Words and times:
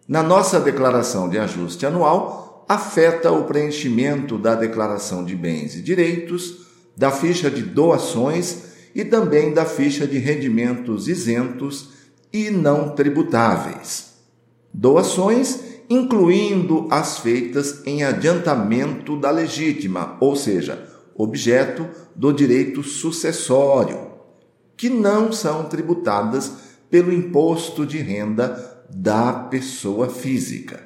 Na 0.07 0.23
nossa 0.23 0.61
declaração 0.61 1.29
de 1.29 1.37
ajuste 1.39 1.85
anual, 1.87 2.65
afeta 2.69 3.33
o 3.33 3.45
preenchimento 3.45 4.39
da 4.39 4.55
declaração 4.55 5.25
de 5.25 5.35
bens 5.37 5.75
e 5.75 5.83
direitos, 5.83 6.65
da 6.97 7.11
ficha 7.11 7.51
de 7.51 7.63
doações 7.63 8.74
e 8.95 9.05
também 9.05 9.53
da 9.53 9.65
ficha 9.65 10.07
de 10.07 10.19
rendimentos 10.19 11.09
isentos 11.09 11.91
e 12.33 12.51
não 12.51 12.91
tributáveis. 12.91 14.15
Doações, 14.73 15.61
incluindo 15.91 16.87
as 16.91 17.19
feitas 17.19 17.83
em 17.85 18.05
adiantamento 18.05 19.17
da 19.17 19.31
legítima, 19.31 20.17
ou 20.21 20.37
seja, 20.37 20.89
objeto 21.15 21.87
do 22.15 22.33
direito 22.33 22.83
sucessório, 22.83 24.13
que 24.77 24.89
não 24.89 25.33
são 25.33 25.65
tributadas 25.65 26.53
pelo 26.91 27.13
imposto 27.13 27.87
de 27.87 27.99
renda 27.99 28.85
da 28.91 29.33
pessoa 29.33 30.09
física. 30.09 30.83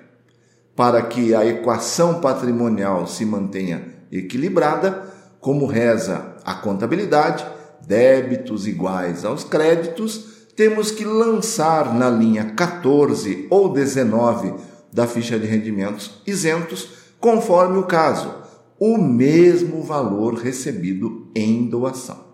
Para 0.76 1.02
que 1.02 1.34
a 1.34 1.44
equação 1.44 2.20
patrimonial 2.20 3.06
se 3.06 3.24
mantenha 3.24 3.82
equilibrada, 4.10 5.06
como 5.40 5.66
reza 5.66 6.36
a 6.44 6.54
contabilidade, 6.54 7.44
débitos 7.88 8.66
iguais 8.66 9.24
aos 9.24 9.42
créditos, 9.42 10.46
temos 10.54 10.90
que 10.90 11.04
lançar 11.04 11.94
na 11.94 12.10
linha 12.10 12.52
14 12.54 13.46
ou 13.48 13.72
19 13.72 14.54
da 14.92 15.06
ficha 15.06 15.38
de 15.38 15.46
rendimentos 15.46 16.20
isentos, 16.26 16.90
conforme 17.18 17.78
o 17.78 17.84
caso, 17.84 18.34
o 18.78 18.98
mesmo 18.98 19.82
valor 19.82 20.34
recebido 20.34 21.28
em 21.34 21.66
doação. 21.68 22.28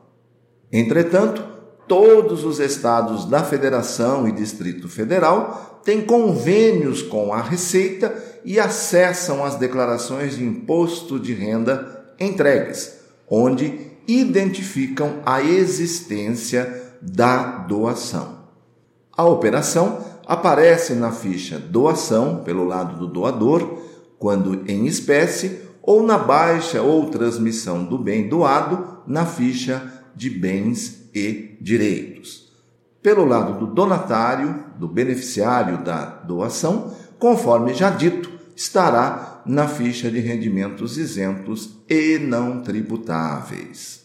Entretanto, 0.72 1.44
todos 1.86 2.44
os 2.44 2.58
estados 2.58 3.26
da 3.26 3.44
Federação 3.44 4.26
e 4.26 4.32
Distrito 4.32 4.88
Federal 4.88 5.80
têm 5.84 6.00
convênios 6.00 7.02
com 7.02 7.32
a 7.32 7.40
Receita 7.40 8.12
e 8.44 8.58
acessam 8.58 9.44
as 9.44 9.56
declarações 9.56 10.36
de 10.36 10.44
imposto 10.44 11.20
de 11.20 11.32
renda 11.32 12.04
entregues, 12.18 12.98
onde 13.28 13.93
identificam 14.06 15.20
a 15.24 15.42
existência 15.42 16.92
da 17.00 17.58
doação. 17.58 18.44
A 19.16 19.24
operação 19.24 20.04
aparece 20.26 20.94
na 20.94 21.12
ficha 21.12 21.58
doação, 21.58 22.42
pelo 22.44 22.64
lado 22.64 22.98
do 22.98 23.06
doador, 23.06 23.78
quando 24.18 24.68
em 24.70 24.86
espécie, 24.86 25.60
ou 25.82 26.02
na 26.02 26.16
baixa 26.16 26.80
ou 26.80 27.10
transmissão 27.10 27.84
do 27.84 27.98
bem 27.98 28.28
doado 28.28 29.02
na 29.06 29.26
ficha 29.26 29.82
de 30.16 30.30
bens 30.30 31.10
e 31.14 31.56
direitos. 31.60 32.52
Pelo 33.02 33.24
lado 33.26 33.58
do 33.58 33.66
donatário, 33.66 34.64
do 34.78 34.88
beneficiário 34.88 35.84
da 35.84 36.06
doação, 36.06 36.94
conforme 37.18 37.74
já 37.74 37.90
dito, 37.90 38.30
estará 38.56 39.33
na 39.46 39.68
ficha 39.68 40.10
de 40.10 40.20
rendimentos 40.20 40.98
isentos 40.98 41.78
e 41.88 42.18
não 42.18 42.62
tributáveis. 42.62 44.04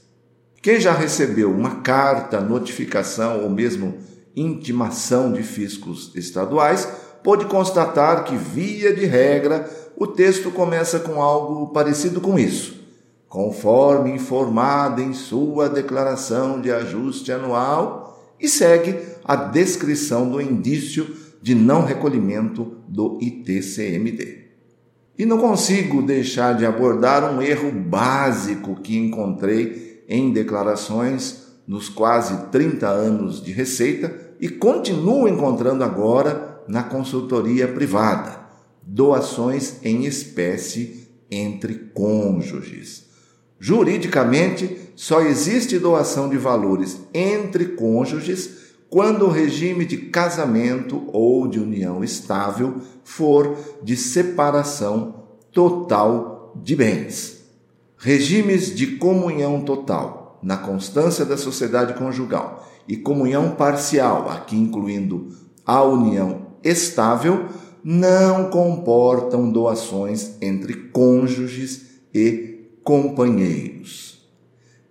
Quem 0.62 0.80
já 0.80 0.92
recebeu 0.92 1.52
uma 1.52 1.78
carta, 1.78 2.42
notificação 2.42 3.44
ou 3.44 3.50
mesmo 3.50 3.98
intimação 4.36 5.32
de 5.32 5.44
fiscos 5.44 6.12
estaduais 6.16 6.88
pode 7.24 7.46
constatar 7.46 8.24
que, 8.24 8.36
via 8.36 8.94
de 8.94 9.06
regra, 9.06 9.70
o 9.96 10.08
texto 10.08 10.52
começa 10.52 11.00
com 11.00 11.22
algo 11.22 11.68
parecido 11.74 12.20
com 12.22 12.38
isso. 12.38 12.80
Conforme 13.28 14.12
informado 14.12 15.02
em 15.02 15.14
sua 15.14 15.70
declaração 15.70 16.60
de 16.60 16.72
ajuste 16.72 17.32
anual, 17.32 18.10
e 18.40 18.48
segue 18.48 18.98
a 19.26 19.36
descrição 19.36 20.30
do 20.30 20.42
indício 20.42 21.16
de 21.42 21.54
não 21.54 21.84
recolhimento 21.84 22.78
do 22.88 23.18
ITCMD. 23.22 24.49
E 25.20 25.26
não 25.26 25.38
consigo 25.38 26.02
deixar 26.02 26.56
de 26.56 26.66
abordar 26.66 27.30
um 27.30 27.42
erro 27.42 27.74
básico 27.74 28.78
que 28.78 28.98
encontrei 28.98 30.02
em 30.08 30.32
declarações 30.32 31.50
nos 31.68 31.90
quase 31.90 32.50
30 32.50 32.88
anos 32.88 33.44
de 33.44 33.52
Receita 33.52 34.16
e 34.40 34.48
continuo 34.48 35.28
encontrando 35.28 35.84
agora 35.84 36.64
na 36.70 36.84
consultoria 36.84 37.68
privada: 37.68 38.40
doações 38.82 39.84
em 39.84 40.06
espécie 40.06 41.10
entre 41.30 41.74
cônjuges. 41.94 43.10
Juridicamente, 43.60 44.94
só 44.96 45.20
existe 45.20 45.78
doação 45.78 46.30
de 46.30 46.38
valores 46.38 46.98
entre 47.14 47.66
cônjuges 47.66 48.59
quando 48.90 49.26
o 49.26 49.32
regime 49.32 49.86
de 49.86 49.98
casamento 49.98 51.08
ou 51.14 51.48
de 51.48 51.60
união 51.60 52.04
estável 52.04 52.82
for 53.04 53.56
de 53.84 53.96
separação 53.96 55.26
total 55.52 56.54
de 56.56 56.76
bens. 56.76 57.40
Regimes 57.98 58.74
de 58.76 58.98
comunhão 58.98 59.62
total, 59.62 60.40
na 60.42 60.58
constância 60.58 61.24
da 61.24 61.38
sociedade 61.38 61.94
conjugal, 61.94 62.68
e 62.88 62.98
comunhão 62.98 63.52
parcial, 63.52 64.30
aqui 64.30 64.56
incluindo 64.56 65.30
a 65.64 65.84
união 65.84 66.48
estável, 66.64 67.46
não 67.84 68.50
comportam 68.50 69.52
doações 69.52 70.32
entre 70.42 70.74
cônjuges 70.74 72.02
e 72.14 72.72
companheiros. 72.84 74.28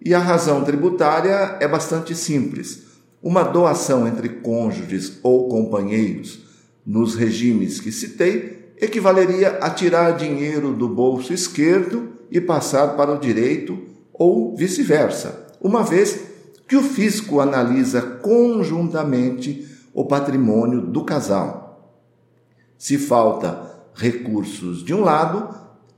E 0.01 0.15
a 0.15 0.21
razão 0.21 0.63
tributária 0.63 1.57
é 1.61 1.67
bastante 1.67 2.15
simples 2.15 2.88
uma 3.23 3.43
doação 3.43 4.07
entre 4.07 4.29
cônjuges 4.29 5.19
ou 5.23 5.49
companheiros 5.49 6.41
nos 6.87 7.15
regimes 7.15 7.81
que 7.81 7.93
citei 7.93 8.73
equivaleria 8.81 9.59
a 9.61 9.71
tirar 9.71 10.13
dinheiro 10.13 10.73
do 10.73 10.89
bolso 10.89 11.33
esquerdo 11.33 12.13
e 12.31 12.41
passar 12.41 12.97
para 12.97 13.13
o 13.13 13.19
direito 13.19 13.79
ou 14.13 14.57
vice-versa, 14.57 15.47
uma 15.61 15.83
vez 15.83 16.21
que 16.67 16.77
o 16.77 16.83
fisco 16.83 17.41
analisa 17.41 18.01
conjuntamente 18.01 19.67
o 19.93 20.05
patrimônio 20.05 20.81
do 20.81 21.05
casal. 21.05 21.97
Se 22.77 22.99
falta 22.99 23.69
recursos 23.95 24.85
de 24.85 24.95
um 24.95 25.01
lado, 25.01 25.49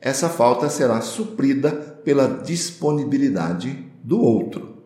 essa 0.00 0.28
falta 0.28 0.70
será 0.70 1.00
suprida 1.02 1.70
pela 1.70 2.26
disponibilidade 2.26 3.87
do 4.02 4.19
outro. 4.19 4.80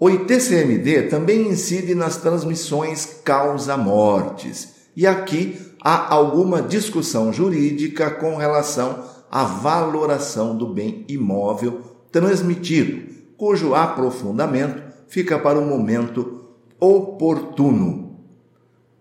O 0.00 0.08
ITCMD 0.08 1.08
também 1.08 1.48
incide 1.48 1.92
nas 1.92 2.18
transmissões 2.18 3.20
causa-mortes, 3.24 4.74
e 4.94 5.04
aqui 5.04 5.58
há 5.82 6.14
alguma 6.14 6.62
discussão 6.62 7.32
jurídica 7.32 8.08
com 8.08 8.36
relação 8.36 9.02
à 9.28 9.42
valoração 9.42 10.56
do 10.56 10.68
bem 10.68 11.04
imóvel 11.08 11.82
transmitido, 12.12 13.12
cujo 13.36 13.74
aprofundamento 13.74 14.80
fica 15.08 15.36
para 15.36 15.58
um 15.58 15.66
momento 15.66 16.44
oportuno. 16.78 18.20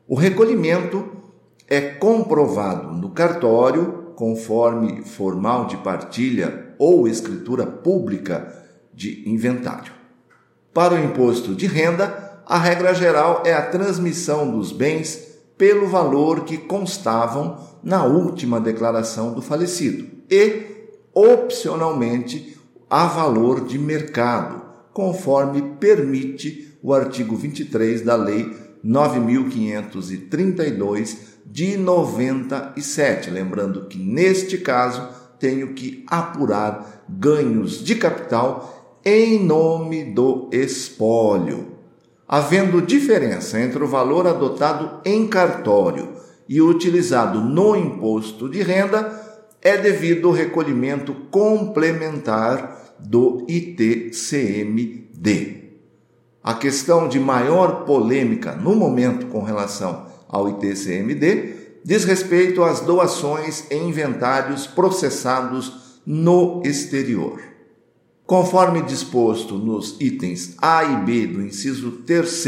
O 0.07 0.15
recolhimento 0.15 1.05
é 1.67 1.79
comprovado 1.79 2.91
no 2.93 3.11
cartório, 3.11 4.13
conforme 4.15 5.03
formal 5.03 5.67
de 5.67 5.77
partilha 5.77 6.73
ou 6.79 7.07
escritura 7.07 7.67
pública 7.67 8.65
de 8.91 9.29
inventário. 9.29 9.96
Para 10.77 10.93
o 10.93 11.03
imposto 11.03 11.55
de 11.55 11.65
renda, 11.65 12.39
a 12.45 12.59
regra 12.59 12.93
geral 12.93 13.41
é 13.43 13.51
a 13.51 13.65
transmissão 13.65 14.51
dos 14.51 14.71
bens 14.71 15.39
pelo 15.57 15.87
valor 15.87 16.41
que 16.41 16.55
constavam 16.55 17.57
na 17.81 18.05
última 18.05 18.61
declaração 18.61 19.33
do 19.33 19.41
falecido 19.41 20.05
e, 20.29 20.91
opcionalmente, 21.15 22.55
a 22.87 23.07
valor 23.07 23.65
de 23.65 23.79
mercado, 23.79 24.61
conforme 24.93 25.63
permite 25.79 26.77
o 26.83 26.93
artigo 26.93 27.35
23 27.35 28.03
da 28.03 28.15
Lei 28.15 28.55
9532 28.83 31.39
de 31.43 31.75
97. 31.75 33.31
Lembrando 33.31 33.87
que, 33.87 33.97
neste 33.97 34.59
caso, 34.59 35.09
tenho 35.39 35.73
que 35.73 36.05
apurar 36.07 37.03
ganhos 37.09 37.83
de 37.83 37.95
capital 37.95 38.76
em 39.07 39.41
nome 39.41 40.03
do 40.03 40.49
espólio. 40.51 41.77
Havendo 42.27 42.81
diferença 42.81 43.57
entre 43.57 43.81
o 43.81 43.87
valor 43.87 44.27
adotado 44.27 44.99
em 45.05 45.25
cartório 45.25 46.09
e 46.49 46.61
utilizado 46.61 47.39
no 47.39 47.73
imposto 47.73 48.49
de 48.49 48.61
renda, 48.61 49.09
é 49.61 49.77
devido 49.77 50.27
ao 50.27 50.33
recolhimento 50.33 51.13
complementar 51.31 52.95
do 52.99 53.45
ITCMD. 53.47 54.97
A 56.43 56.53
questão 56.53 57.07
de 57.07 57.17
maior 57.17 57.85
polêmica 57.85 58.55
no 58.55 58.75
momento 58.75 59.27
com 59.27 59.41
relação 59.41 60.05
ao 60.27 60.49
ITCMD 60.49 61.79
diz 61.81 62.03
respeito 62.03 62.61
às 62.61 62.81
doações 62.81 63.71
em 63.71 63.87
inventários 63.87 64.67
processados 64.67 66.01
no 66.05 66.61
exterior. 66.65 67.56
Conforme 68.27 68.81
disposto 68.81 69.55
nos 69.55 69.95
itens 70.01 70.53
A 70.61 70.83
e 70.83 70.97
B 71.05 71.27
do 71.27 71.41
inciso 71.41 71.91
3 72.05 72.43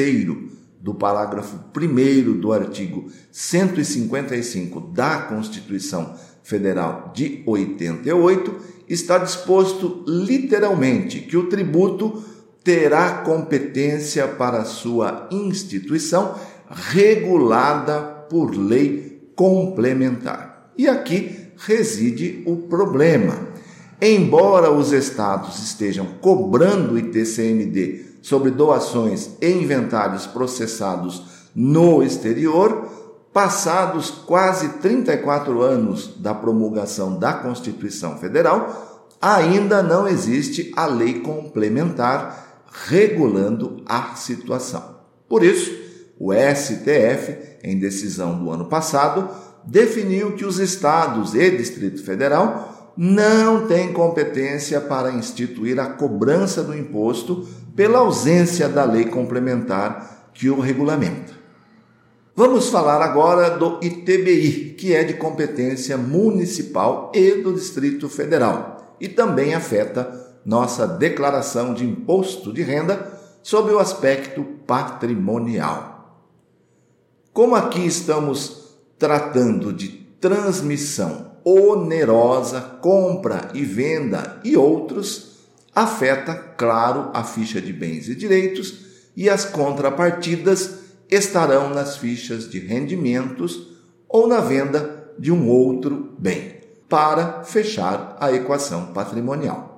do 0.82 0.94
parágrafo 0.94 1.58
1 1.74 2.38
do 2.38 2.52
artigo 2.52 3.10
155 3.32 4.82
da 4.94 5.22
Constituição 5.22 6.16
Federal 6.44 7.14
de 7.16 7.44
88, 7.46 8.58
está 8.90 9.20
disposto 9.20 10.04
literalmente 10.06 11.22
que 11.22 11.38
o 11.38 11.48
tributo 11.48 12.26
terá 12.62 13.22
competência 13.22 14.28
para 14.28 14.66
sua 14.66 15.30
instituição 15.32 16.36
regulada 16.70 18.02
por 18.30 18.54
lei 18.54 19.32
complementar. 19.34 20.74
E 20.78 20.90
aqui 20.90 21.38
reside 21.56 22.44
o 22.46 22.58
problema 22.58 23.49
Embora 24.02 24.72
os 24.72 24.94
estados 24.94 25.60
estejam 25.60 26.06
cobrando 26.22 26.98
ITCMD 26.98 28.06
sobre 28.22 28.50
doações 28.50 29.32
e 29.42 29.50
inventários 29.50 30.26
processados 30.26 31.24
no 31.54 32.02
exterior, 32.02 32.88
passados 33.34 34.10
quase 34.10 34.70
34 34.80 35.62
anos 35.62 36.16
da 36.18 36.34
promulgação 36.34 37.20
da 37.20 37.34
Constituição 37.34 38.18
Federal, 38.18 39.08
ainda 39.22 39.84
não 39.84 40.08
existe 40.08 40.72
a 40.78 40.86
lei 40.86 41.20
complementar 41.20 42.64
regulando 42.88 43.84
a 43.86 44.16
situação. 44.16 44.98
Por 45.28 45.44
isso, 45.44 45.72
o 46.18 46.32
STF, 46.34 47.38
em 47.64 47.78
decisão 47.78 48.40
do 48.40 48.50
ano 48.50 48.66
passado, 48.66 49.30
definiu 49.66 50.34
que 50.34 50.46
os 50.46 50.58
estados 50.58 51.36
e 51.36 51.52
Distrito 51.52 52.04
Federal 52.04 52.79
não 53.02 53.66
tem 53.66 53.94
competência 53.94 54.82
para 54.82 55.14
instituir 55.14 55.80
a 55.80 55.86
cobrança 55.86 56.62
do 56.62 56.78
imposto 56.78 57.48
pela 57.74 58.00
ausência 58.00 58.68
da 58.68 58.84
lei 58.84 59.06
complementar 59.06 60.32
que 60.34 60.50
o 60.50 60.60
regulamenta. 60.60 61.32
Vamos 62.36 62.68
falar 62.68 63.02
agora 63.02 63.52
do 63.52 63.80
ITBI, 63.82 64.76
que 64.78 64.94
é 64.94 65.06
de 65.06 65.14
competência 65.14 65.98
municipal 65.98 67.10
e 67.16 67.36
do 67.36 67.54
Distrito 67.54 68.10
Federal 68.10 68.98
e 69.00 69.08
também 69.08 69.54
afeta 69.54 70.36
nossa 70.44 70.86
declaração 70.86 71.74
de 71.74 71.86
imposto 71.86 72.52
de 72.52 72.64
renda 72.64 73.14
sob 73.42 73.72
o 73.72 73.80
aspecto 73.80 74.44
patrimonial. 74.68 76.26
Como 77.32 77.56
aqui 77.56 77.86
estamos 77.86 78.78
tratando 78.98 79.72
de 79.72 79.88
transmissão 80.20 81.29
onerosa, 81.50 82.62
compra 82.82 83.50
e 83.54 83.64
venda 83.64 84.40
e 84.44 84.56
outros, 84.56 85.38
afeta, 85.74 86.34
claro, 86.34 87.10
a 87.14 87.24
ficha 87.24 87.60
de 87.60 87.74
bens 87.74 88.08
e 88.08 88.16
direitos 88.16 88.86
e 89.16 89.30
as 89.30 89.46
contrapartidas 89.46 90.80
estarão 91.10 91.70
nas 91.70 91.98
fichas 91.98 92.50
de 92.50 92.60
rendimentos 92.60 93.68
ou 94.08 94.28
na 94.28 94.40
venda 94.40 95.12
de 95.18 95.32
um 95.32 95.50
outro 95.50 96.14
bem, 96.18 96.60
para 96.88 97.44
fechar 97.44 98.16
a 98.20 98.32
equação 98.32 98.88
patrimonial. 98.94 99.70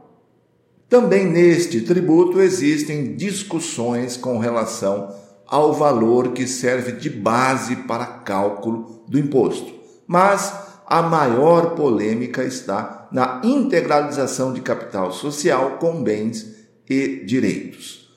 Também 0.87 1.25
neste 1.25 1.81
tributo 1.81 2.41
existem 2.41 3.15
discussões 3.15 4.17
com 4.17 4.37
relação 4.37 5.13
ao 5.47 5.73
valor 5.73 6.31
que 6.33 6.47
serve 6.47 6.93
de 6.93 7.09
base 7.09 7.75
para 7.75 8.05
cálculo 8.05 9.03
do 9.07 9.17
imposto, 9.17 9.73
mas 10.07 10.70
a 10.91 11.01
maior 11.01 11.73
polêmica 11.73 12.43
está 12.43 13.07
na 13.13 13.39
integralização 13.45 14.51
de 14.51 14.59
capital 14.59 15.13
social 15.13 15.77
com 15.77 16.03
bens 16.03 16.67
e 16.85 17.23
direitos. 17.25 18.13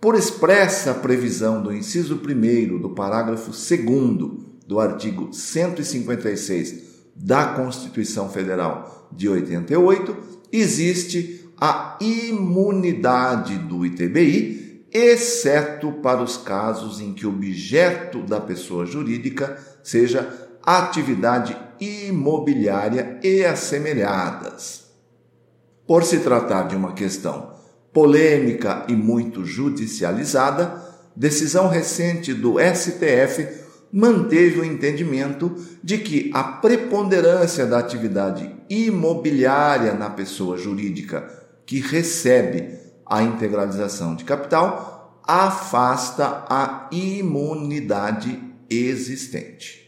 Por 0.00 0.16
expressa 0.16 0.94
previsão 0.94 1.62
do 1.62 1.72
inciso 1.72 2.16
1 2.20 2.78
do 2.80 2.90
parágrafo 2.90 3.52
2 3.52 4.32
do 4.66 4.80
artigo 4.80 5.32
156 5.32 7.04
da 7.14 7.52
Constituição 7.52 8.28
Federal 8.28 9.08
de 9.12 9.28
88, 9.28 10.16
existe 10.50 11.48
a 11.56 11.96
imunidade 12.00 13.58
do 13.58 13.86
ITBI, 13.86 14.88
exceto 14.92 15.92
para 15.92 16.20
os 16.20 16.36
casos 16.36 17.00
em 17.00 17.12
que 17.12 17.24
o 17.24 17.30
objeto 17.30 18.22
da 18.22 18.40
pessoa 18.40 18.84
jurídica 18.84 19.56
seja 19.84 20.48
atividade 20.64 21.67
imobiliária 21.80 23.18
e 23.22 23.44
assemelhadas. 23.44 24.86
Por 25.86 26.04
se 26.04 26.18
tratar 26.18 26.68
de 26.68 26.76
uma 26.76 26.92
questão 26.92 27.52
polêmica 27.92 28.84
e 28.88 28.92
muito 28.92 29.44
judicializada, 29.44 30.82
decisão 31.16 31.68
recente 31.68 32.34
do 32.34 32.56
STF 32.58 33.48
manteve 33.92 34.60
o 34.60 34.64
entendimento 34.64 35.56
de 35.82 35.98
que 35.98 36.30
a 36.34 36.44
preponderância 36.44 37.66
da 37.66 37.78
atividade 37.78 38.54
imobiliária 38.68 39.94
na 39.94 40.10
pessoa 40.10 40.58
jurídica 40.58 41.26
que 41.64 41.80
recebe 41.80 42.78
a 43.06 43.22
integralização 43.22 44.14
de 44.14 44.24
capital 44.24 45.20
afasta 45.26 46.44
a 46.48 46.88
imunidade 46.92 48.38
existente. 48.70 49.87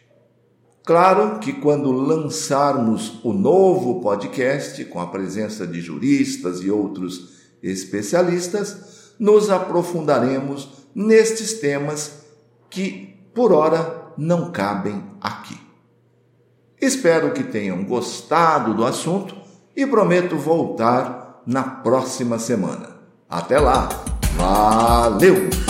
Claro 0.90 1.38
que 1.38 1.52
quando 1.52 1.92
lançarmos 1.92 3.20
o 3.22 3.32
novo 3.32 4.00
podcast, 4.00 4.84
com 4.86 4.98
a 4.98 5.06
presença 5.06 5.64
de 5.64 5.80
juristas 5.80 6.64
e 6.64 6.68
outros 6.68 7.28
especialistas, 7.62 9.12
nos 9.16 9.50
aprofundaremos 9.50 10.68
nestes 10.92 11.60
temas 11.60 12.24
que, 12.68 13.20
por 13.32 13.52
hora, 13.52 14.10
não 14.18 14.50
cabem 14.50 15.00
aqui. 15.20 15.56
Espero 16.80 17.30
que 17.30 17.44
tenham 17.44 17.84
gostado 17.84 18.74
do 18.74 18.84
assunto 18.84 19.36
e 19.76 19.86
prometo 19.86 20.36
voltar 20.36 21.40
na 21.46 21.62
próxima 21.62 22.36
semana. 22.36 22.96
Até 23.28 23.60
lá! 23.60 23.88
Valeu! 24.36 25.69